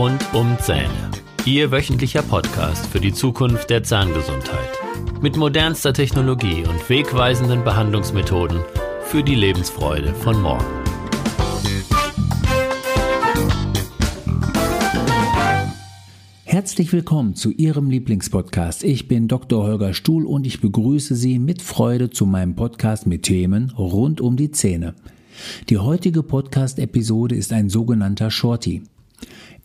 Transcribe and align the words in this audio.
Rund 0.00 0.24
um 0.32 0.56
Zähne. 0.58 1.10
Ihr 1.44 1.70
wöchentlicher 1.70 2.22
Podcast 2.22 2.86
für 2.86 3.00
die 3.00 3.12
Zukunft 3.12 3.68
der 3.68 3.82
Zahngesundheit. 3.82 4.70
Mit 5.20 5.36
modernster 5.36 5.92
Technologie 5.92 6.62
und 6.62 6.88
wegweisenden 6.88 7.64
Behandlungsmethoden 7.64 8.60
für 9.02 9.22
die 9.22 9.34
Lebensfreude 9.34 10.14
von 10.14 10.40
morgen. 10.40 10.64
Herzlich 16.44 16.90
willkommen 16.94 17.34
zu 17.34 17.50
Ihrem 17.50 17.90
Lieblingspodcast. 17.90 18.84
Ich 18.84 19.06
bin 19.06 19.28
Dr. 19.28 19.64
Holger 19.64 19.92
Stuhl 19.92 20.24
und 20.24 20.46
ich 20.46 20.62
begrüße 20.62 21.14
Sie 21.14 21.38
mit 21.38 21.60
Freude 21.60 22.08
zu 22.08 22.24
meinem 22.24 22.56
Podcast 22.56 23.06
mit 23.06 23.24
Themen 23.24 23.70
rund 23.76 24.22
um 24.22 24.38
die 24.38 24.50
Zähne. 24.50 24.94
Die 25.68 25.76
heutige 25.76 26.22
Podcast-Episode 26.22 27.34
ist 27.34 27.52
ein 27.52 27.68
sogenannter 27.68 28.30
Shorty. 28.30 28.82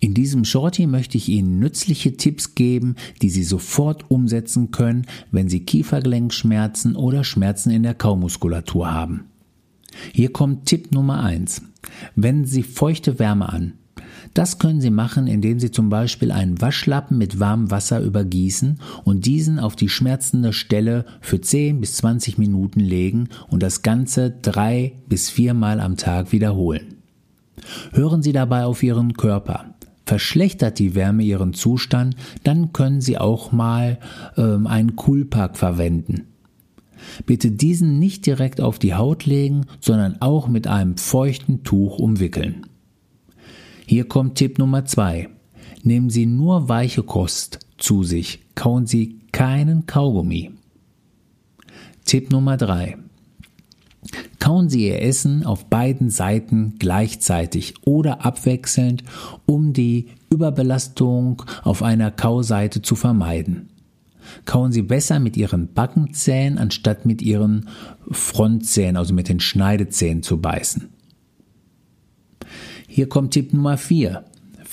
In 0.05 0.13
diesem 0.13 0.45
Shorty 0.45 0.85
möchte 0.85 1.17
ich 1.17 1.29
Ihnen 1.29 1.57
nützliche 1.57 2.15
Tipps 2.15 2.53
geben, 2.53 2.93
die 3.23 3.31
Sie 3.31 3.41
sofort 3.41 4.11
umsetzen 4.11 4.69
können, 4.69 5.07
wenn 5.31 5.49
Sie 5.49 5.61
Kiefergelenkschmerzen 5.61 6.95
oder 6.95 7.23
Schmerzen 7.23 7.71
in 7.71 7.81
der 7.81 7.95
Kaumuskulatur 7.95 8.93
haben. 8.93 9.23
Hier 10.13 10.31
kommt 10.31 10.67
Tipp 10.67 10.91
Nummer 10.91 11.23
eins: 11.23 11.63
Wenden 12.15 12.45
Sie 12.45 12.61
feuchte 12.61 13.17
Wärme 13.17 13.49
an. 13.49 13.73
Das 14.35 14.59
können 14.59 14.79
Sie 14.79 14.91
machen, 14.91 15.25
indem 15.25 15.59
Sie 15.59 15.71
zum 15.71 15.89
Beispiel 15.89 16.31
einen 16.31 16.61
Waschlappen 16.61 17.17
mit 17.17 17.39
warmem 17.39 17.71
Wasser 17.71 17.99
übergießen 17.99 18.77
und 19.05 19.25
diesen 19.25 19.57
auf 19.57 19.75
die 19.75 19.89
schmerzende 19.89 20.53
Stelle 20.53 21.07
für 21.19 21.41
10 21.41 21.81
bis 21.81 21.95
20 21.95 22.37
Minuten 22.37 22.79
legen 22.79 23.29
und 23.47 23.63
das 23.63 23.81
Ganze 23.81 24.29
drei 24.29 24.93
bis 25.09 25.31
viermal 25.31 25.79
am 25.79 25.97
Tag 25.97 26.31
wiederholen. 26.31 26.93
Hören 27.93 28.21
Sie 28.21 28.33
dabei 28.33 28.65
auf 28.65 28.83
Ihren 28.83 29.13
Körper. 29.13 29.74
Verschlechtert 30.05 30.79
die 30.79 30.93
Wärme 30.95 31.23
Ihren 31.23 31.53
Zustand, 31.53 32.15
dann 32.43 32.73
können 32.73 33.01
Sie 33.01 33.17
auch 33.17 33.51
mal 33.51 33.99
ähm, 34.37 34.67
einen 34.67 34.95
Coolpack 34.95 35.57
verwenden. 35.57 36.27
Bitte 37.25 37.51
diesen 37.51 37.99
nicht 37.99 38.25
direkt 38.25 38.61
auf 38.61 38.79
die 38.79 38.93
Haut 38.93 39.25
legen, 39.25 39.65
sondern 39.81 40.21
auch 40.21 40.47
mit 40.47 40.67
einem 40.67 40.97
feuchten 40.97 41.63
Tuch 41.63 41.99
umwickeln. 41.99 42.65
Hier 43.85 44.07
kommt 44.07 44.35
Tipp 44.35 44.59
Nummer 44.59 44.85
zwei: 44.85 45.29
Nehmen 45.83 46.09
Sie 46.09 46.25
nur 46.25 46.69
weiche 46.69 47.03
Kost 47.03 47.59
zu 47.77 48.03
sich, 48.03 48.39
kauen 48.55 48.87
Sie 48.87 49.19
keinen 49.31 49.85
Kaugummi. 49.85 50.51
Tipp 52.05 52.31
Nummer 52.31 52.57
drei: 52.57 52.97
Kauen 54.45 54.69
Sie 54.69 54.85
Ihr 54.85 55.01
Essen 55.01 55.43
auf 55.43 55.65
beiden 55.71 56.11
Seiten 56.11 56.75
gleichzeitig 56.77 57.73
oder 57.81 58.23
abwechselnd, 58.27 59.03
um 59.47 59.73
die 59.73 60.09
Überbelastung 60.29 61.41
auf 61.63 61.81
einer 61.81 62.11
Kauseite 62.11 62.83
zu 62.83 62.95
vermeiden. 62.95 63.69
Kauen 64.45 64.71
Sie 64.71 64.83
besser 64.83 65.19
mit 65.19 65.35
Ihren 65.35 65.73
Backenzähnen 65.73 66.59
anstatt 66.59 67.07
mit 67.07 67.23
Ihren 67.23 67.69
Frontzähnen, 68.11 68.97
also 68.97 69.15
mit 69.15 69.29
den 69.29 69.39
Schneidezähnen 69.39 70.21
zu 70.21 70.39
beißen. 70.39 70.89
Hier 72.87 73.09
kommt 73.09 73.33
Tipp 73.33 73.51
Nummer 73.51 73.79
4. 73.79 74.25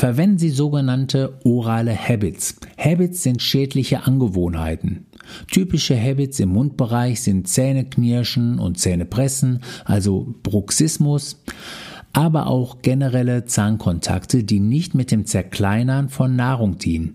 Verwenden 0.02 0.38
Sie 0.38 0.50
sogenannte 0.50 1.38
orale 1.44 1.96
Habits. 1.96 2.56
Habits 2.76 3.22
sind 3.22 3.40
schädliche 3.40 4.04
Angewohnheiten. 4.04 5.06
Typische 5.46 5.96
Habits 5.96 6.40
im 6.40 6.48
Mundbereich 6.48 7.22
sind 7.22 7.46
Zähneknirschen 7.46 8.58
und 8.58 8.80
Zähnepressen, 8.80 9.60
also 9.84 10.34
Bruxismus, 10.42 11.40
aber 12.12 12.48
auch 12.48 12.82
generelle 12.82 13.44
Zahnkontakte, 13.44 14.42
die 14.42 14.58
nicht 14.58 14.96
mit 14.96 15.12
dem 15.12 15.24
Zerkleinern 15.24 16.08
von 16.08 16.34
Nahrung 16.34 16.78
dienen 16.78 17.14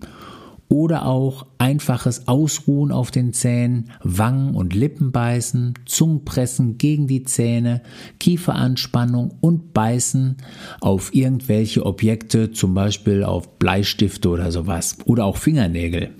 oder 0.68 1.06
auch 1.06 1.46
einfaches 1.56 2.28
Ausruhen 2.28 2.92
auf 2.92 3.10
den 3.10 3.32
Zähnen, 3.32 3.90
Wangen 4.02 4.54
und 4.54 4.74
Lippen 4.74 5.12
beißen, 5.12 5.74
Zungenpressen 5.86 6.78
gegen 6.78 7.06
die 7.06 7.24
Zähne, 7.24 7.82
Kieferanspannung 8.20 9.34
und 9.40 9.72
Beißen 9.72 10.36
auf 10.80 11.14
irgendwelche 11.14 11.86
Objekte, 11.86 12.52
zum 12.52 12.74
Beispiel 12.74 13.24
auf 13.24 13.58
Bleistifte 13.58 14.28
oder 14.28 14.52
sowas 14.52 14.98
oder 15.04 15.24
auch 15.24 15.38
Fingernägel. 15.38 16.10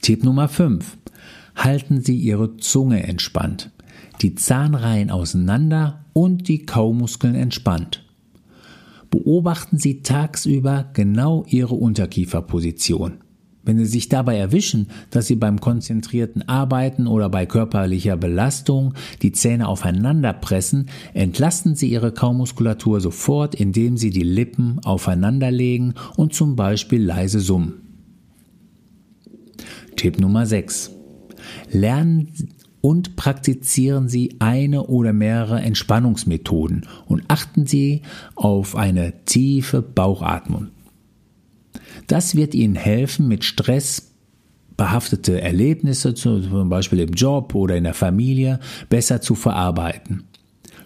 Tipp 0.00 0.24
Nummer 0.24 0.48
5. 0.48 0.96
Halten 1.54 2.00
Sie 2.00 2.16
Ihre 2.16 2.56
Zunge 2.56 3.02
entspannt, 3.02 3.70
die 4.22 4.34
Zahnreihen 4.34 5.10
auseinander 5.10 6.06
und 6.14 6.48
die 6.48 6.64
Kaumuskeln 6.64 7.34
entspannt. 7.34 8.02
Beobachten 9.10 9.78
Sie 9.78 10.02
tagsüber 10.02 10.90
genau 10.92 11.44
Ihre 11.48 11.74
Unterkieferposition. 11.74 13.18
Wenn 13.62 13.78
Sie 13.78 13.84
sich 13.84 14.08
dabei 14.08 14.36
erwischen, 14.36 14.88
dass 15.10 15.26
Sie 15.26 15.36
beim 15.36 15.60
konzentrierten 15.60 16.48
Arbeiten 16.48 17.06
oder 17.06 17.28
bei 17.28 17.44
körperlicher 17.44 18.16
Belastung 18.16 18.94
die 19.20 19.32
Zähne 19.32 19.68
aufeinander 19.68 20.32
pressen, 20.32 20.88
entlasten 21.12 21.74
Sie 21.74 21.90
Ihre 21.90 22.12
Kaumuskulatur 22.12 23.00
sofort, 23.00 23.54
indem 23.54 23.96
Sie 23.96 24.10
die 24.10 24.22
Lippen 24.22 24.78
aufeinanderlegen 24.84 25.94
und 26.16 26.32
zum 26.32 26.56
Beispiel 26.56 27.02
leise 27.02 27.40
summen. 27.40 27.82
Tipp 29.96 30.18
Nummer 30.18 30.46
6. 30.46 30.92
Lernen 31.70 32.32
und 32.80 33.16
praktizieren 33.16 34.08
Sie 34.08 34.36
eine 34.38 34.84
oder 34.86 35.12
mehrere 35.12 35.60
Entspannungsmethoden 35.60 36.86
und 37.06 37.24
achten 37.28 37.66
Sie 37.66 38.02
auf 38.34 38.76
eine 38.76 39.24
tiefe 39.24 39.82
Bauchatmung. 39.82 40.68
Das 42.06 42.34
wird 42.34 42.54
Ihnen 42.54 42.76
helfen, 42.76 43.28
mit 43.28 43.44
Stress 43.44 44.10
behaftete 44.76 45.42
Erlebnisse, 45.42 46.14
zum 46.14 46.70
Beispiel 46.70 47.00
im 47.00 47.12
Job 47.12 47.54
oder 47.54 47.76
in 47.76 47.84
der 47.84 47.92
Familie, 47.92 48.60
besser 48.88 49.20
zu 49.20 49.34
verarbeiten. 49.34 50.24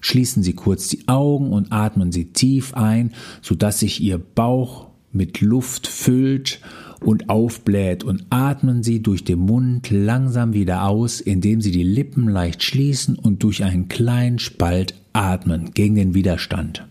Schließen 0.01 0.43
Sie 0.43 0.55
kurz 0.55 0.89
die 0.89 1.07
Augen 1.07 1.53
und 1.53 1.71
atmen 1.71 2.11
Sie 2.11 2.33
tief 2.33 2.75
ein, 2.75 3.13
sodass 3.41 3.79
sich 3.79 4.03
Ihr 4.03 4.19
Bauch 4.19 4.89
mit 5.15 5.41
Luft 5.41 5.87
füllt 5.87 6.61
und 7.01 7.29
aufbläht 7.29 8.03
und 8.05 8.27
atmen 8.31 8.83
Sie 8.83 9.01
durch 9.01 9.25
den 9.25 9.39
Mund 9.39 9.91
langsam 9.91 10.53
wieder 10.53 10.85
aus, 10.85 11.21
indem 11.21 11.61
Sie 11.61 11.71
die 11.71 11.83
Lippen 11.83 12.29
leicht 12.29 12.63
schließen 12.63 13.17
und 13.17 13.43
durch 13.43 13.65
einen 13.65 13.89
kleinen 13.89 14.39
Spalt 14.39 14.95
atmen 15.13 15.71
gegen 15.75 15.95
den 15.95 16.15
Widerstand. 16.15 16.87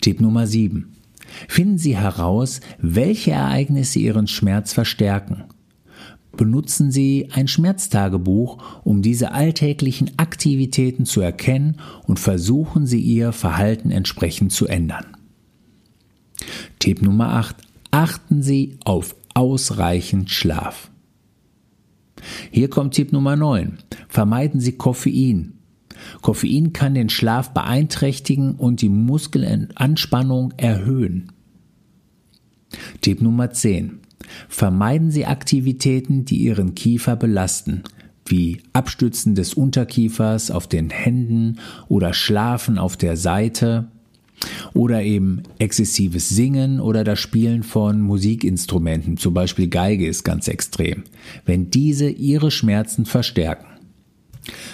Tipp 0.00 0.20
Nummer 0.20 0.46
7. 0.46 0.92
Finden 1.48 1.78
Sie 1.78 1.96
heraus, 1.96 2.60
welche 2.80 3.32
Ereignisse 3.32 3.98
Ihren 3.98 4.26
Schmerz 4.26 4.72
verstärken. 4.72 5.44
Benutzen 6.36 6.92
Sie 6.92 7.28
ein 7.32 7.48
Schmerztagebuch, 7.48 8.62
um 8.84 9.02
diese 9.02 9.32
alltäglichen 9.32 10.18
Aktivitäten 10.18 11.04
zu 11.04 11.20
erkennen 11.20 11.76
und 12.06 12.20
versuchen 12.20 12.86
Sie 12.86 13.00
Ihr 13.00 13.32
Verhalten 13.32 13.90
entsprechend 13.90 14.52
zu 14.52 14.66
ändern. 14.66 15.17
Tipp 16.78 17.02
Nummer 17.02 17.30
8. 17.34 17.56
Achten 17.90 18.42
Sie 18.42 18.78
auf 18.84 19.16
ausreichend 19.34 20.30
Schlaf. 20.30 20.90
Hier 22.50 22.70
kommt 22.70 22.94
Tipp 22.94 23.12
Nummer 23.12 23.36
9. 23.36 23.78
Vermeiden 24.08 24.60
Sie 24.60 24.72
Koffein. 24.72 25.54
Koffein 26.22 26.72
kann 26.72 26.94
den 26.94 27.08
Schlaf 27.08 27.52
beeinträchtigen 27.52 28.54
und 28.54 28.82
die 28.82 28.88
Muskelanspannung 28.88 30.52
erhöhen. 30.56 31.32
Tipp 33.00 33.22
Nummer 33.22 33.50
10. 33.50 34.00
Vermeiden 34.48 35.10
Sie 35.10 35.26
Aktivitäten, 35.26 36.24
die 36.24 36.36
Ihren 36.36 36.74
Kiefer 36.74 37.16
belasten, 37.16 37.82
wie 38.26 38.60
Abstützen 38.72 39.34
des 39.34 39.54
Unterkiefers 39.54 40.50
auf 40.50 40.66
den 40.66 40.90
Händen 40.90 41.58
oder 41.88 42.12
Schlafen 42.12 42.78
auf 42.78 42.96
der 42.96 43.16
Seite 43.16 43.88
oder 44.74 45.02
eben 45.02 45.42
exzessives 45.58 46.28
Singen 46.28 46.80
oder 46.80 47.04
das 47.04 47.18
Spielen 47.18 47.62
von 47.62 48.00
Musikinstrumenten, 48.00 49.16
zum 49.16 49.34
Beispiel 49.34 49.68
Geige 49.68 50.06
ist 50.06 50.24
ganz 50.24 50.48
extrem, 50.48 51.04
wenn 51.44 51.70
diese 51.70 52.08
ihre 52.08 52.50
Schmerzen 52.50 53.04
verstärken. 53.04 53.66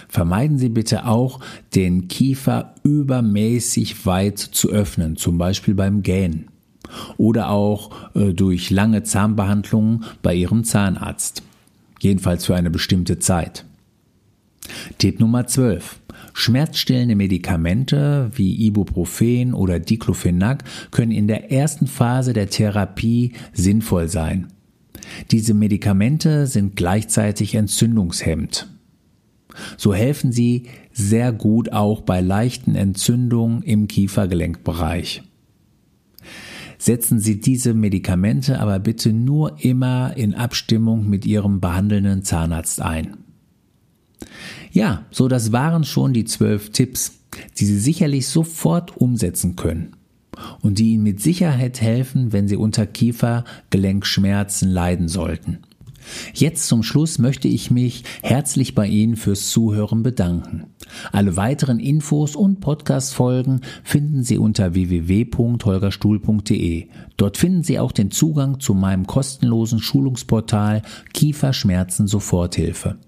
Vermeiden 0.08 0.58
Sie 0.58 0.68
bitte 0.68 1.06
auch, 1.06 1.40
den 1.74 2.08
Kiefer 2.08 2.74
übermäßig 2.84 4.06
weit 4.06 4.38
zu 4.38 4.70
öffnen, 4.70 5.16
zum 5.16 5.38
Beispiel 5.38 5.74
beim 5.74 6.02
Gähnen 6.02 6.48
oder 7.16 7.50
auch 7.50 7.90
äh, 8.14 8.32
durch 8.32 8.70
lange 8.70 9.02
Zahnbehandlungen 9.02 10.04
bei 10.22 10.34
Ihrem 10.34 10.64
Zahnarzt, 10.64 11.42
jedenfalls 12.00 12.46
für 12.46 12.54
eine 12.54 12.70
bestimmte 12.70 13.18
Zeit. 13.18 13.64
Tipp 14.98 15.20
Nummer 15.20 15.46
12. 15.46 16.00
Schmerzstillende 16.32 17.14
Medikamente 17.14 18.30
wie 18.34 18.66
Ibuprofen 18.66 19.54
oder 19.54 19.78
Diclofenac 19.78 20.64
können 20.90 21.12
in 21.12 21.28
der 21.28 21.52
ersten 21.52 21.86
Phase 21.86 22.32
der 22.32 22.50
Therapie 22.50 23.32
sinnvoll 23.52 24.08
sein. 24.08 24.48
Diese 25.30 25.54
Medikamente 25.54 26.46
sind 26.46 26.76
gleichzeitig 26.76 27.54
entzündungshemmend. 27.54 28.68
So 29.76 29.94
helfen 29.94 30.32
sie 30.32 30.64
sehr 30.92 31.32
gut 31.32 31.72
auch 31.72 32.00
bei 32.00 32.20
leichten 32.20 32.74
Entzündungen 32.74 33.62
im 33.62 33.86
Kiefergelenkbereich. 33.86 35.22
Setzen 36.76 37.18
Sie 37.18 37.40
diese 37.40 37.72
Medikamente 37.72 38.60
aber 38.60 38.78
bitte 38.78 39.12
nur 39.12 39.64
immer 39.64 40.16
in 40.16 40.34
Abstimmung 40.34 41.08
mit 41.08 41.24
Ihrem 41.24 41.60
behandelnden 41.60 42.24
Zahnarzt 42.24 42.82
ein. 42.82 43.23
Ja, 44.72 45.04
so 45.10 45.28
das 45.28 45.52
waren 45.52 45.84
schon 45.84 46.12
die 46.12 46.24
zwölf 46.24 46.70
Tipps, 46.70 47.18
die 47.58 47.66
Sie 47.66 47.78
sicherlich 47.78 48.28
sofort 48.28 48.96
umsetzen 48.96 49.56
können 49.56 49.96
und 50.60 50.78
die 50.78 50.92
Ihnen 50.92 51.02
mit 51.02 51.20
Sicherheit 51.20 51.80
helfen, 51.80 52.32
wenn 52.32 52.46
Sie 52.48 52.56
unter 52.56 52.86
Kiefergelenkschmerzen 52.86 54.70
leiden 54.70 55.08
sollten. 55.08 55.58
Jetzt 56.34 56.68
zum 56.68 56.82
Schluss 56.82 57.18
möchte 57.18 57.48
ich 57.48 57.70
mich 57.70 58.04
herzlich 58.22 58.74
bei 58.74 58.86
Ihnen 58.86 59.16
fürs 59.16 59.48
Zuhören 59.50 60.02
bedanken. 60.02 60.64
Alle 61.12 61.38
weiteren 61.38 61.80
Infos 61.80 62.36
und 62.36 62.60
Podcast-Folgen 62.60 63.62
finden 63.82 64.22
Sie 64.22 64.36
unter 64.38 64.74
www.holgerstuhl.de. 64.74 66.88
Dort 67.16 67.38
finden 67.38 67.62
Sie 67.62 67.78
auch 67.78 67.92
den 67.92 68.10
Zugang 68.10 68.60
zu 68.60 68.74
meinem 68.74 69.06
kostenlosen 69.06 69.78
Schulungsportal 69.78 70.82
Kieferschmerzen 71.14 72.06
Soforthilfe. 72.06 72.98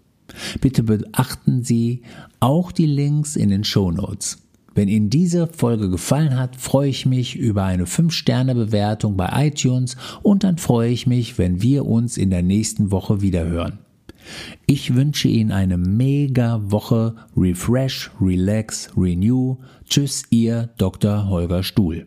Bitte 0.61 0.83
beachten 0.83 1.63
Sie 1.63 2.03
auch 2.41 2.73
die 2.73 2.87
Links 2.87 3.37
in 3.37 3.51
den 3.51 3.65
Show 3.65 3.91
Notes. 3.91 4.39
Wenn 4.75 4.89
Ihnen 4.89 5.09
diese 5.09 5.47
Folge 5.47 5.89
gefallen 5.89 6.39
hat, 6.39 6.57
freue 6.57 6.91
ich 6.91 7.07
mich 7.07 7.35
über 7.35 7.65
eine 7.65 7.87
5-Sterne-Bewertung 7.87 9.17
bei 9.17 9.47
iTunes 9.47 9.97
und 10.23 10.45
dann 10.45 10.59
freue 10.59 10.91
ich 10.91 11.07
mich, 11.07 11.39
wenn 11.39 11.63
wir 11.63 11.87
uns 11.87 12.19
in 12.19 12.29
der 12.29 12.43
nächsten 12.43 12.91
Woche 12.91 13.23
wiederhören. 13.23 13.79
Ich 14.67 14.95
wünsche 14.95 15.29
Ihnen 15.29 15.53
eine 15.53 15.79
mega 15.79 16.61
Woche. 16.71 17.15
Refresh, 17.37 18.11
relax, 18.21 18.91
renew. 18.97 19.57
Tschüss, 19.89 20.25
Ihr 20.31 20.69
Dr. 20.77 21.29
Holger 21.29 21.63
Stuhl. 21.63 22.07